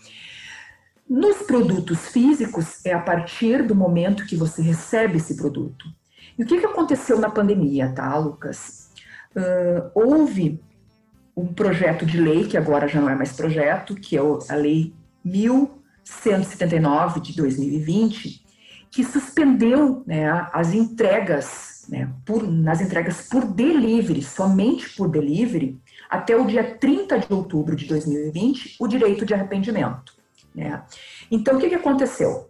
[1.07, 5.85] Nos produtos físicos, é a partir do momento que você recebe esse produto.
[6.39, 8.89] E o que, que aconteceu na pandemia, tá, Lucas?
[9.35, 10.59] Uh, houve
[11.37, 14.93] um projeto de lei, que agora já não é mais projeto, que é a Lei
[15.23, 18.40] 1179 de 2020,
[18.91, 26.35] que suspendeu né, as entregas, né, por, nas entregas por delivery, somente por delivery, até
[26.35, 30.13] o dia 30 de outubro de 2020, o direito de arrependimento.
[30.53, 30.83] Né?
[31.31, 32.49] Então, o que, que aconteceu?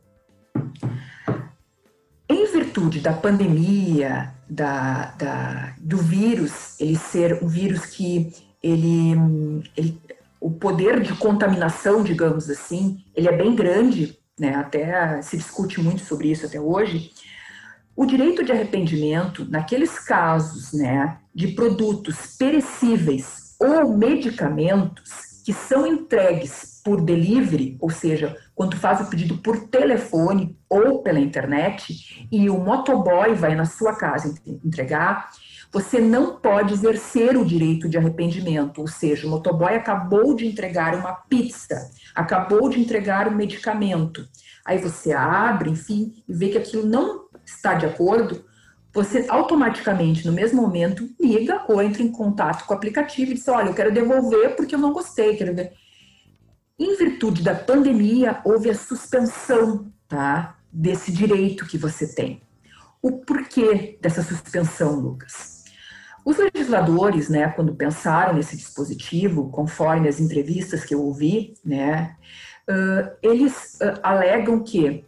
[2.27, 9.13] Em virtude da pandemia, da, da, do vírus, ele ser um vírus que ele,
[9.77, 10.01] ele,
[10.39, 14.55] o poder de contaminação, digamos assim, ele é bem grande, né?
[14.55, 17.11] Até se discute muito sobre isso até hoje.
[17.95, 26.81] O direito de arrependimento, naqueles casos, né, de produtos perecíveis ou medicamentos que são entregues
[26.83, 32.57] por delivery, ou seja, quando faz o pedido por telefone ou pela internet e o
[32.57, 34.33] motoboy vai na sua casa
[34.65, 35.29] entregar,
[35.71, 40.95] você não pode exercer o direito de arrependimento, ou seja, o motoboy acabou de entregar
[40.95, 44.27] uma pizza, acabou de entregar um medicamento.
[44.65, 48.43] Aí você abre, enfim, e vê que aquilo não está de acordo,
[48.93, 53.47] você automaticamente, no mesmo momento, liga ou entra em contato com o aplicativo e diz:
[53.47, 55.37] Olha, eu quero devolver porque eu não gostei.
[55.37, 55.71] Quero ver.
[56.77, 62.41] Em virtude da pandemia, houve a suspensão tá, desse direito que você tem.
[63.01, 65.60] O porquê dessa suspensão, Lucas?
[66.23, 72.15] Os legisladores, né, quando pensaram nesse dispositivo, conforme as entrevistas que eu ouvi, né,
[72.69, 75.03] uh, eles uh, alegam que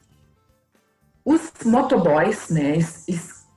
[1.23, 2.79] os motoboys, né,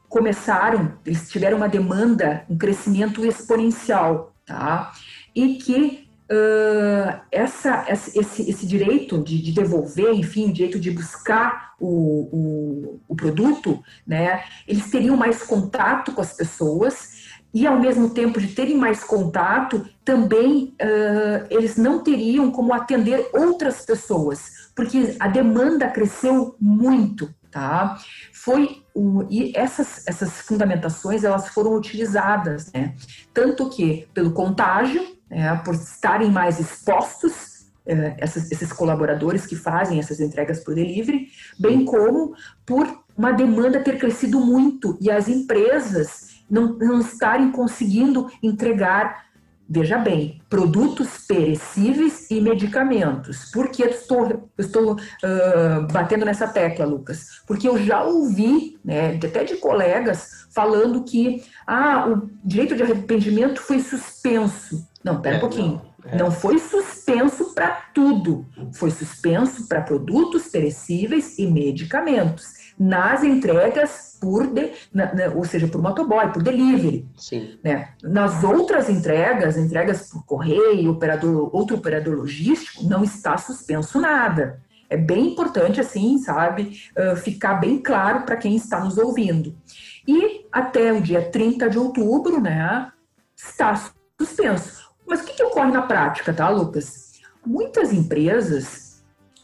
[0.08, 4.92] começaram, eles tiveram uma demanda, um crescimento exponencial, tá?
[5.34, 11.74] E que uh, essa, esse, esse direito de, de, devolver, enfim, o direito de buscar
[11.78, 18.10] o, o, o, produto, né, eles teriam mais contato com as pessoas e, ao mesmo
[18.10, 25.16] tempo de terem mais contato, também uh, eles não teriam como atender outras pessoas, porque
[25.18, 27.98] a demanda cresceu muito, tá?
[28.32, 28.82] Foi
[29.30, 32.94] e essas, essas fundamentações elas foram utilizadas, né?
[33.32, 37.56] Tanto que pelo contágio, é, por estarem mais expostos,
[38.18, 41.28] essas, esses colaboradores que fazem essas entregas por delivery,
[41.58, 48.30] bem como por uma demanda ter crescido muito e as empresas não, não estarem conseguindo
[48.42, 49.26] entregar
[49.68, 53.50] veja bem, produtos perecíveis e medicamentos.
[53.50, 57.42] Por que eu estou, eu estou uh, batendo nessa tecla, Lucas?
[57.46, 63.60] Porque eu já ouvi, né, até de colegas, falando que ah, o direito de arrependimento
[63.60, 64.86] foi suspenso.
[65.02, 65.82] Não, pera é, um pouquinho.
[66.04, 66.16] Não, é.
[66.16, 68.46] não foi suspenso para tudo.
[68.72, 75.66] Foi suspenso para produtos perecíveis e medicamentos nas entregas por, de, na, na, ou seja,
[75.66, 77.08] por motoboy, por delivery.
[77.16, 77.58] Sim.
[77.62, 77.90] Né?
[78.02, 84.60] Nas outras entregas, entregas por correio, operador, outro operador logístico, não está suspenso nada.
[84.88, 89.56] É bem importante, assim, sabe, uh, ficar bem claro para quem está nos ouvindo.
[90.06, 92.92] E até o dia 30 de outubro, né,
[93.34, 93.74] está
[94.20, 94.86] suspenso.
[95.06, 97.20] Mas o que, que ocorre na prática, tá, Lucas?
[97.44, 98.85] Muitas empresas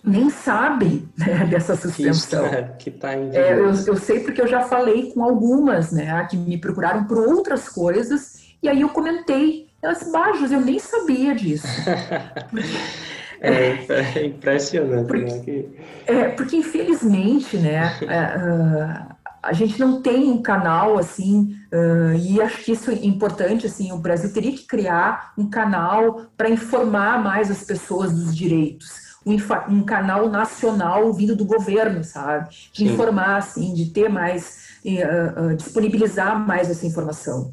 [0.04, 2.44] nem sabe né, dessa suspensão.
[2.78, 6.36] Que, está em é, eu, eu, sei porque eu já falei com algumas, né, que
[6.36, 11.66] me procuraram por outras coisas, e aí eu comentei, elas, baixas, eu nem sabia disso.
[13.40, 15.40] é, é, impressionante, porque, né?
[15.40, 15.68] Que...
[16.06, 22.64] É, porque infelizmente, né, uh, a gente não tem um canal assim, uh, e acho
[22.64, 27.50] que isso é importante, assim, o Brasil teria que criar um canal para informar mais
[27.50, 29.36] as pessoas dos direitos um,
[29.68, 32.48] um canal nacional vindo do governo, sabe?
[32.72, 32.92] De Sim.
[32.92, 37.50] informar, assim, de ter mais, uh, uh, disponibilizar mais essa informação.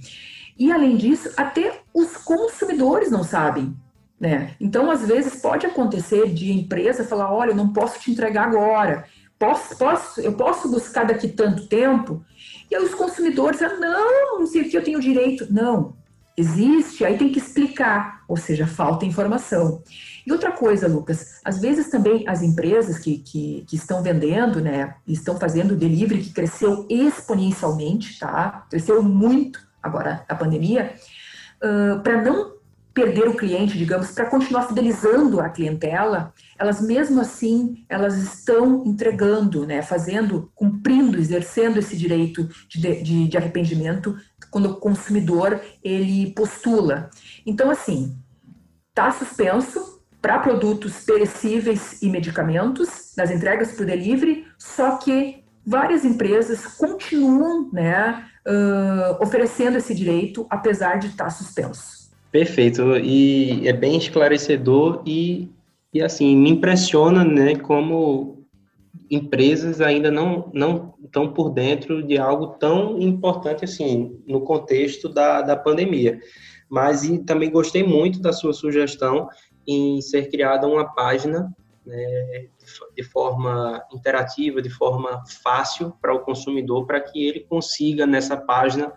[0.58, 3.76] E, além disso, até os consumidores não sabem.
[4.20, 4.54] Né?
[4.60, 9.06] Então, às vezes, pode acontecer de empresa falar: olha, eu não posso te entregar agora,
[9.40, 12.22] posso, posso, eu posso buscar daqui tanto tempo.
[12.70, 15.48] E aí os consumidores, ah, não, não sei o que, eu tenho direito.
[15.50, 15.96] Não,
[16.36, 19.82] existe, aí tem que explicar, ou seja, falta informação.
[20.30, 24.94] E outra coisa, Lucas, às vezes também as empresas que, que, que estão vendendo, né,
[25.08, 28.68] estão fazendo delivery, que cresceu exponencialmente, tá?
[28.70, 30.94] Cresceu muito agora a pandemia,
[31.64, 32.60] uh, para não
[32.94, 39.66] perder o cliente, digamos, para continuar fidelizando a clientela, elas mesmo assim, elas estão entregando,
[39.66, 44.16] né, fazendo, cumprindo, exercendo esse direito de, de, de arrependimento
[44.52, 47.10] quando o consumidor ele postula.
[47.48, 48.16] Então, assim,
[48.90, 56.66] está suspenso, para produtos perecíveis e medicamentos, nas entregas por delivery, só que várias empresas
[56.66, 62.10] continuam né, uh, oferecendo esse direito, apesar de estar suspenso.
[62.32, 65.50] Perfeito, e é bem esclarecedor e,
[65.94, 68.40] e assim, me impressiona né, como
[69.10, 75.42] empresas ainda não, não estão por dentro de algo tão importante assim, no contexto da,
[75.42, 76.20] da pandemia.
[76.70, 79.28] Mas e também gostei muito da sua sugestão
[79.68, 81.54] em ser criada uma página
[81.86, 82.48] né,
[82.96, 88.94] de forma interativa, de forma fácil para o consumidor, para que ele consiga nessa página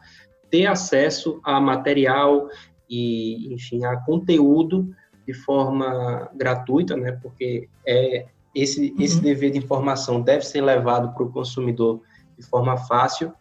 [0.50, 2.48] ter acesso a material
[2.88, 4.94] e, enfim, a conteúdo
[5.26, 7.12] de forma gratuita, né?
[7.12, 8.96] Porque é esse uhum.
[9.02, 12.02] esse dever de informação deve ser levado para o consumidor
[12.36, 13.32] de forma fácil,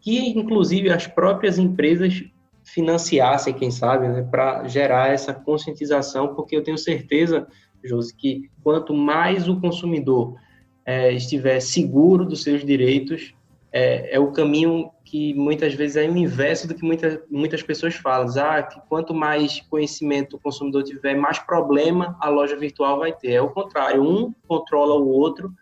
[0.00, 2.22] que inclusive as próprias empresas
[2.64, 7.46] financiassem, quem sabe, né, para gerar essa conscientização, porque eu tenho certeza,
[7.82, 10.36] Josi, que quanto mais o consumidor
[10.84, 13.34] é, estiver seguro dos seus direitos,
[13.72, 17.94] é, é, o caminho que muitas vezes é o inverso do que muita, muitas pessoas
[17.94, 18.28] falam.
[18.38, 23.32] Ah, que quanto mais conhecimento o consumidor tiver, mais problema a loja virtual vai ter.
[23.32, 25.52] É o contrário, um controla o outro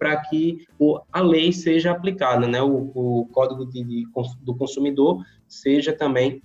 [0.00, 2.62] para que o, a lei seja aplicada, né?
[2.62, 4.06] o, o Código de, de,
[4.40, 6.42] do Consumidor seja também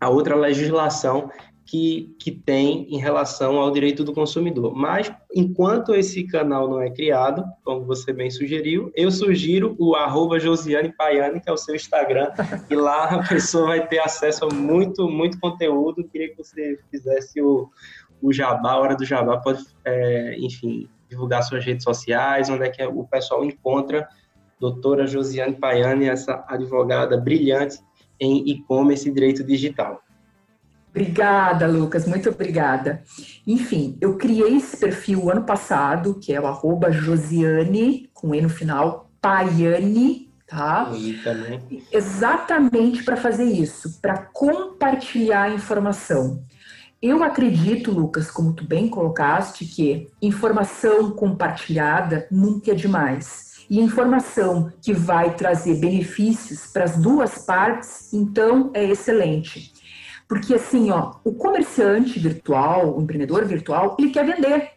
[0.00, 1.30] a outra legislação
[1.66, 4.74] que, que tem em relação ao direito do consumidor.
[4.74, 10.40] Mas, enquanto esse canal não é criado, como você bem sugeriu, eu sugiro o arroba
[10.40, 12.30] Josiane Paiane, que é o seu Instagram,
[12.70, 16.08] e lá a pessoa vai ter acesso a muito, muito conteúdo.
[16.08, 17.68] Queria que você fizesse o,
[18.22, 22.68] o jabá, a hora do jabá, pode, é, enfim, divulgar suas redes sociais, onde é
[22.68, 24.08] que o pessoal encontra
[24.60, 27.78] doutora Josiane Paiane, essa advogada brilhante
[28.20, 30.02] em e-commerce e direito digital.
[30.90, 33.02] Obrigada, Lucas, muito obrigada.
[33.46, 38.48] Enfim, eu criei esse perfil ano passado, que é o arroba Josiane, com E no
[38.48, 40.90] final, Paiane, tá?
[40.96, 41.84] E também.
[41.92, 46.42] Exatamente para fazer isso, para compartilhar a informação.
[47.00, 54.72] Eu acredito, Lucas, como tu bem colocaste, que informação compartilhada nunca é demais e informação
[54.82, 59.72] que vai trazer benefícios para as duas partes, então é excelente.
[60.26, 64.72] Porque assim, ó, o comerciante virtual, o empreendedor virtual, ele quer vender.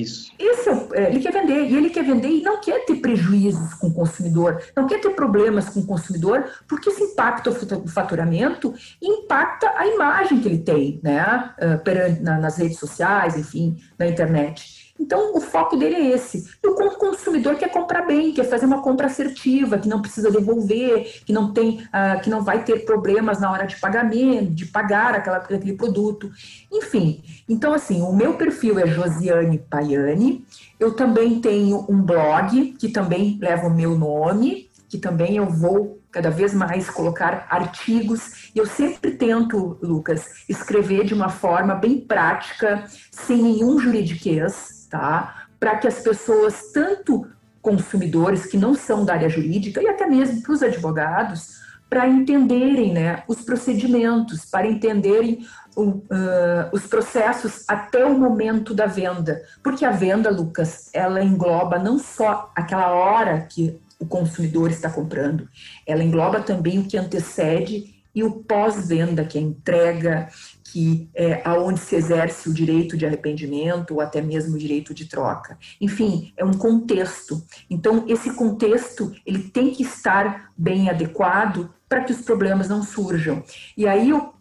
[0.00, 0.32] Isso.
[0.38, 3.74] Esse é, é, ele quer vender, e ele quer vender e não quer ter prejuízos
[3.74, 8.74] com o consumidor, não quer ter problemas com o consumidor, porque isso impacta o faturamento
[9.00, 11.50] e impacta a imagem que ele tem, né?
[11.58, 14.85] Uh, nas redes sociais, enfim, na internet.
[14.98, 16.44] Então, o foco dele é esse.
[16.62, 21.22] E o consumidor quer comprar bem, quer fazer uma compra assertiva, que não precisa devolver,
[21.24, 25.14] que não tem, uh, que não vai ter problemas na hora de pagamento, de pagar
[25.14, 26.30] aquela, aquele produto.
[26.72, 30.44] Enfim, então assim, o meu perfil é Josiane Paiani.
[30.78, 36.00] Eu também tenho um blog que também leva o meu nome, que também eu vou
[36.10, 38.50] cada vez mais colocar artigos.
[38.54, 45.46] E eu sempre tento, Lucas, escrever de uma forma bem prática, sem nenhum juridiquês, tá?
[45.58, 47.26] Para que as pessoas, tanto
[47.60, 51.56] consumidores que não são da área jurídica e até mesmo para os advogados,
[51.88, 59.42] para entenderem né, os procedimentos, para entenderem uh, os processos até o momento da venda.
[59.62, 65.48] Porque a venda, Lucas, ela engloba não só aquela hora que o consumidor está comprando,
[65.86, 70.28] ela engloba também o que antecede e o pós-venda, que é a entrega,
[70.72, 75.06] que é aonde se exerce o direito de arrependimento ou até mesmo o direito de
[75.06, 75.58] troca.
[75.80, 77.42] Enfim, é um contexto.
[77.70, 83.42] Então, esse contexto ele tem que estar bem adequado para que os problemas não surjam.
[83.76, 84.34] E aí eu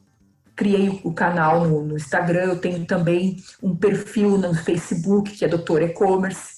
[0.55, 5.47] criei o canal no, no Instagram, eu tenho também um perfil no Facebook que é
[5.47, 6.55] Doutor E-commerce.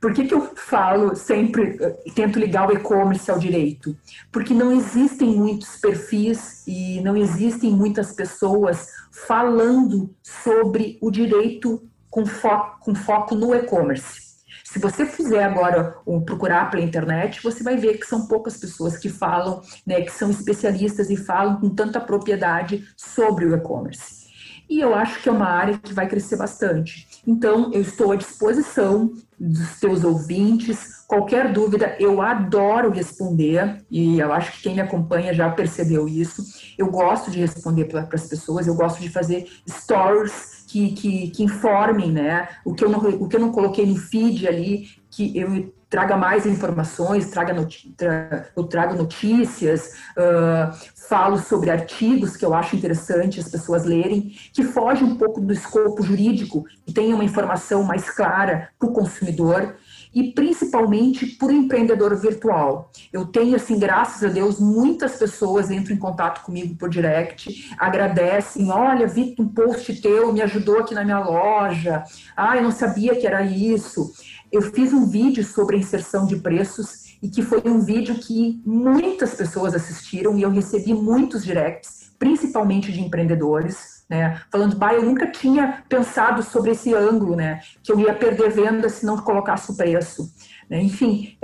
[0.00, 3.96] Por que, que eu falo sempre, eh, tento ligar o e-commerce ao direito?
[4.30, 12.26] Porque não existem muitos perfis e não existem muitas pessoas falando sobre o direito com
[12.26, 14.26] foco, com foco no e-commerce.
[14.64, 18.98] Se você fizer agora um procurar pela internet, você vai ver que são poucas pessoas
[18.98, 24.26] que falam, né, que são especialistas e falam com tanta propriedade sobre o e-commerce.
[24.68, 27.06] E eu acho que é uma área que vai crescer bastante.
[27.26, 31.04] Então, eu estou à disposição dos teus ouvintes.
[31.06, 36.42] Qualquer dúvida, eu adoro responder, e eu acho que quem me acompanha já percebeu isso.
[36.78, 41.42] Eu gosto de responder para as pessoas, eu gosto de fazer stories que, que, que,
[41.44, 42.48] informem, né?
[42.64, 46.14] O que, eu não, o que eu não coloquei no feed ali, que eu traga
[46.14, 47.54] mais informações, traga
[47.96, 50.76] tra, eu trago notícias, uh,
[51.08, 55.54] falo sobre artigos que eu acho interessante as pessoas lerem, que foge um pouco do
[55.54, 59.76] escopo jurídico, que tenha uma informação mais clara para o consumidor
[60.16, 62.90] e principalmente para o empreendedor virtual.
[63.12, 68.70] Eu tenho, assim, graças a Deus, muitas pessoas entram em contato comigo por direct, agradecem,
[68.70, 72.02] olha, vi um post teu, me ajudou aqui na minha loja,
[72.34, 74.10] ah, eu não sabia que era isso.
[74.50, 78.60] Eu fiz um vídeo sobre a inserção de preços e que foi um vídeo que
[78.64, 85.02] muitas pessoas assistiram e eu recebi muitos directs, principalmente de empreendedores, né, falando, bah, eu
[85.02, 89.70] nunca tinha pensado sobre esse ângulo, né, que eu ia perder venda se não colocasse
[89.70, 90.32] o preço.
[90.70, 91.36] Né, enfim,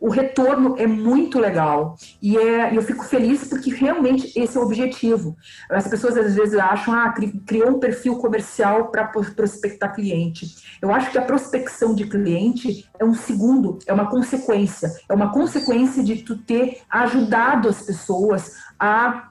[0.00, 4.64] o retorno é muito legal e é, eu fico feliz porque realmente esse é o
[4.64, 5.36] objetivo.
[5.70, 7.14] As pessoas às vezes acham, ah,
[7.46, 10.78] criou um perfil comercial para prospectar cliente.
[10.80, 15.32] Eu acho que a prospecção de cliente é um segundo, é uma consequência, é uma
[15.32, 19.30] consequência de tu ter ajudado as pessoas a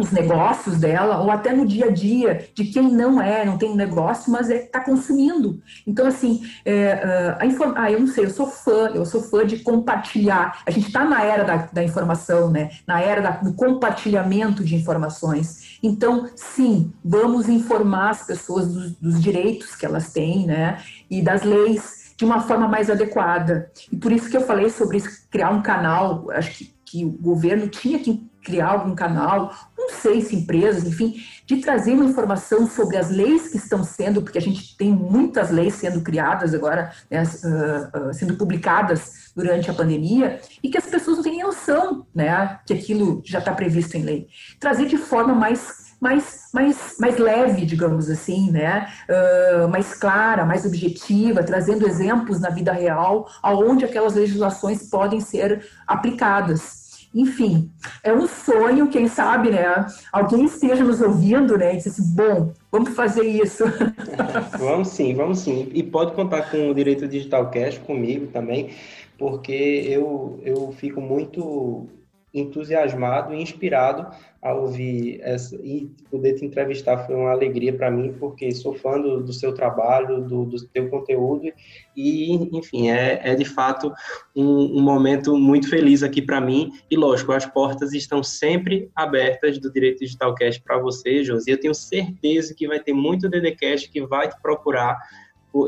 [0.00, 3.74] os negócios dela, ou até no dia a dia de quem não é, não tem
[3.74, 5.60] negócio, mas está é, consumindo.
[5.86, 7.74] Então, assim, é, a inform...
[7.76, 10.62] ah, eu não sei, eu sou fã, eu sou fã de compartilhar.
[10.66, 12.70] A gente está na era da, da, informação, né?
[12.86, 15.78] Na era da, do compartilhamento de informações.
[15.82, 20.78] Então, sim, vamos informar as pessoas dos, dos direitos que elas têm, né?
[21.10, 23.70] E das leis de uma forma mais adequada.
[23.92, 27.10] E por isso que eu falei sobre isso, criar um canal, acho que, que o
[27.10, 29.54] governo tinha que criar algum canal,
[29.88, 31.16] não sei se empresas, enfim,
[31.46, 35.50] de trazer uma informação sobre as leis que estão sendo, porque a gente tem muitas
[35.50, 40.86] leis sendo criadas agora, né, uh, uh, sendo publicadas durante a pandemia, e que as
[40.86, 44.28] pessoas não têm noção, né, que aquilo já está previsto em lei.
[44.60, 48.88] Trazer de forma mais mais, mais, mais leve, digamos assim, né?
[49.08, 55.68] Uh, mais clara, mais objetiva, trazendo exemplos na vida real aonde aquelas legislações podem ser
[55.88, 56.87] aplicadas.
[57.14, 57.70] Enfim,
[58.02, 59.86] é um sonho, quem sabe, né?
[60.12, 61.72] Alguém esteja nos ouvindo, né?
[61.72, 63.64] E disse assim, bom, vamos fazer isso.
[64.58, 65.68] vamos sim, vamos sim.
[65.72, 68.70] E pode contar com o Direito Digital Cash comigo também,
[69.16, 71.88] porque eu, eu fico muito
[72.32, 74.06] entusiasmado e inspirado
[74.40, 79.00] a ouvir essa, e poder te entrevistar foi uma alegria para mim, porque sou fã
[79.00, 81.50] do, do seu trabalho, do, do teu conteúdo,
[81.96, 83.92] e, enfim, é, é de fato
[84.36, 89.58] um, um momento muito feliz aqui para mim, e lógico, as portas estão sempre abertas
[89.58, 93.90] do Direito Digital Cast para você, Josi, eu tenho certeza que vai ter muito DDCast
[93.90, 94.96] que vai te procurar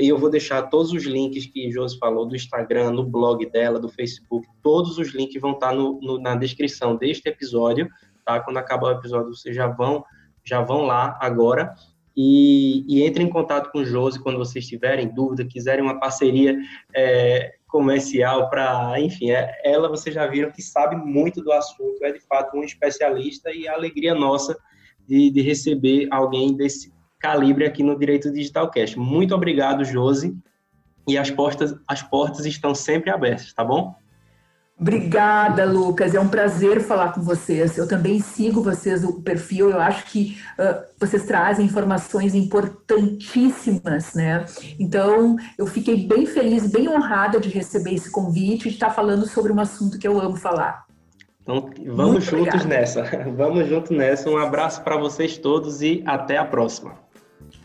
[0.01, 3.79] e eu vou deixar todos os links que Josi falou do Instagram, no blog dela,
[3.79, 7.89] do Facebook, todos os links vão estar no, no, na descrição deste episódio,
[8.25, 8.41] tá?
[8.41, 10.05] Quando acabar o episódio, vocês já vão,
[10.45, 11.75] já vão lá agora
[12.17, 16.57] e, e entre em contato com o Josi quando vocês tiverem dúvida, quiserem uma parceria
[16.95, 22.13] é, comercial para, enfim, é, ela vocês já viram que sabe muito do assunto, é
[22.13, 24.57] de fato um especialista e a alegria nossa
[25.07, 28.97] de, de receber alguém desse calibre aqui no Direito Digital Cash.
[28.97, 30.37] Muito obrigado, Josi,
[31.07, 33.95] e as portas, as portas estão sempre abertas, tá bom?
[34.81, 36.15] Obrigada, Lucas.
[36.15, 37.77] É um prazer falar com vocês.
[37.77, 39.69] Eu também sigo vocês no perfil.
[39.69, 44.47] Eu acho que uh, vocês trazem informações importantíssimas, né?
[44.79, 49.27] Então, eu fiquei bem feliz, bem honrada de receber esse convite e de estar falando
[49.27, 50.87] sobre um assunto que eu amo falar.
[51.43, 52.69] Então, vamos Muito juntos obrigada.
[52.69, 53.03] nessa.
[53.37, 54.31] Vamos juntos nessa.
[54.31, 56.95] Um abraço para vocês todos e até a próxima.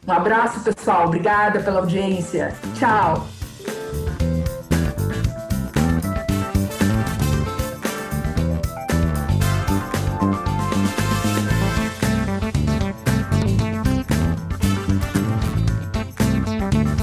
[0.08, 1.08] Um abraço, pessoal.
[1.08, 2.54] Obrigada pela audiência.
[2.78, 3.28] Tchau.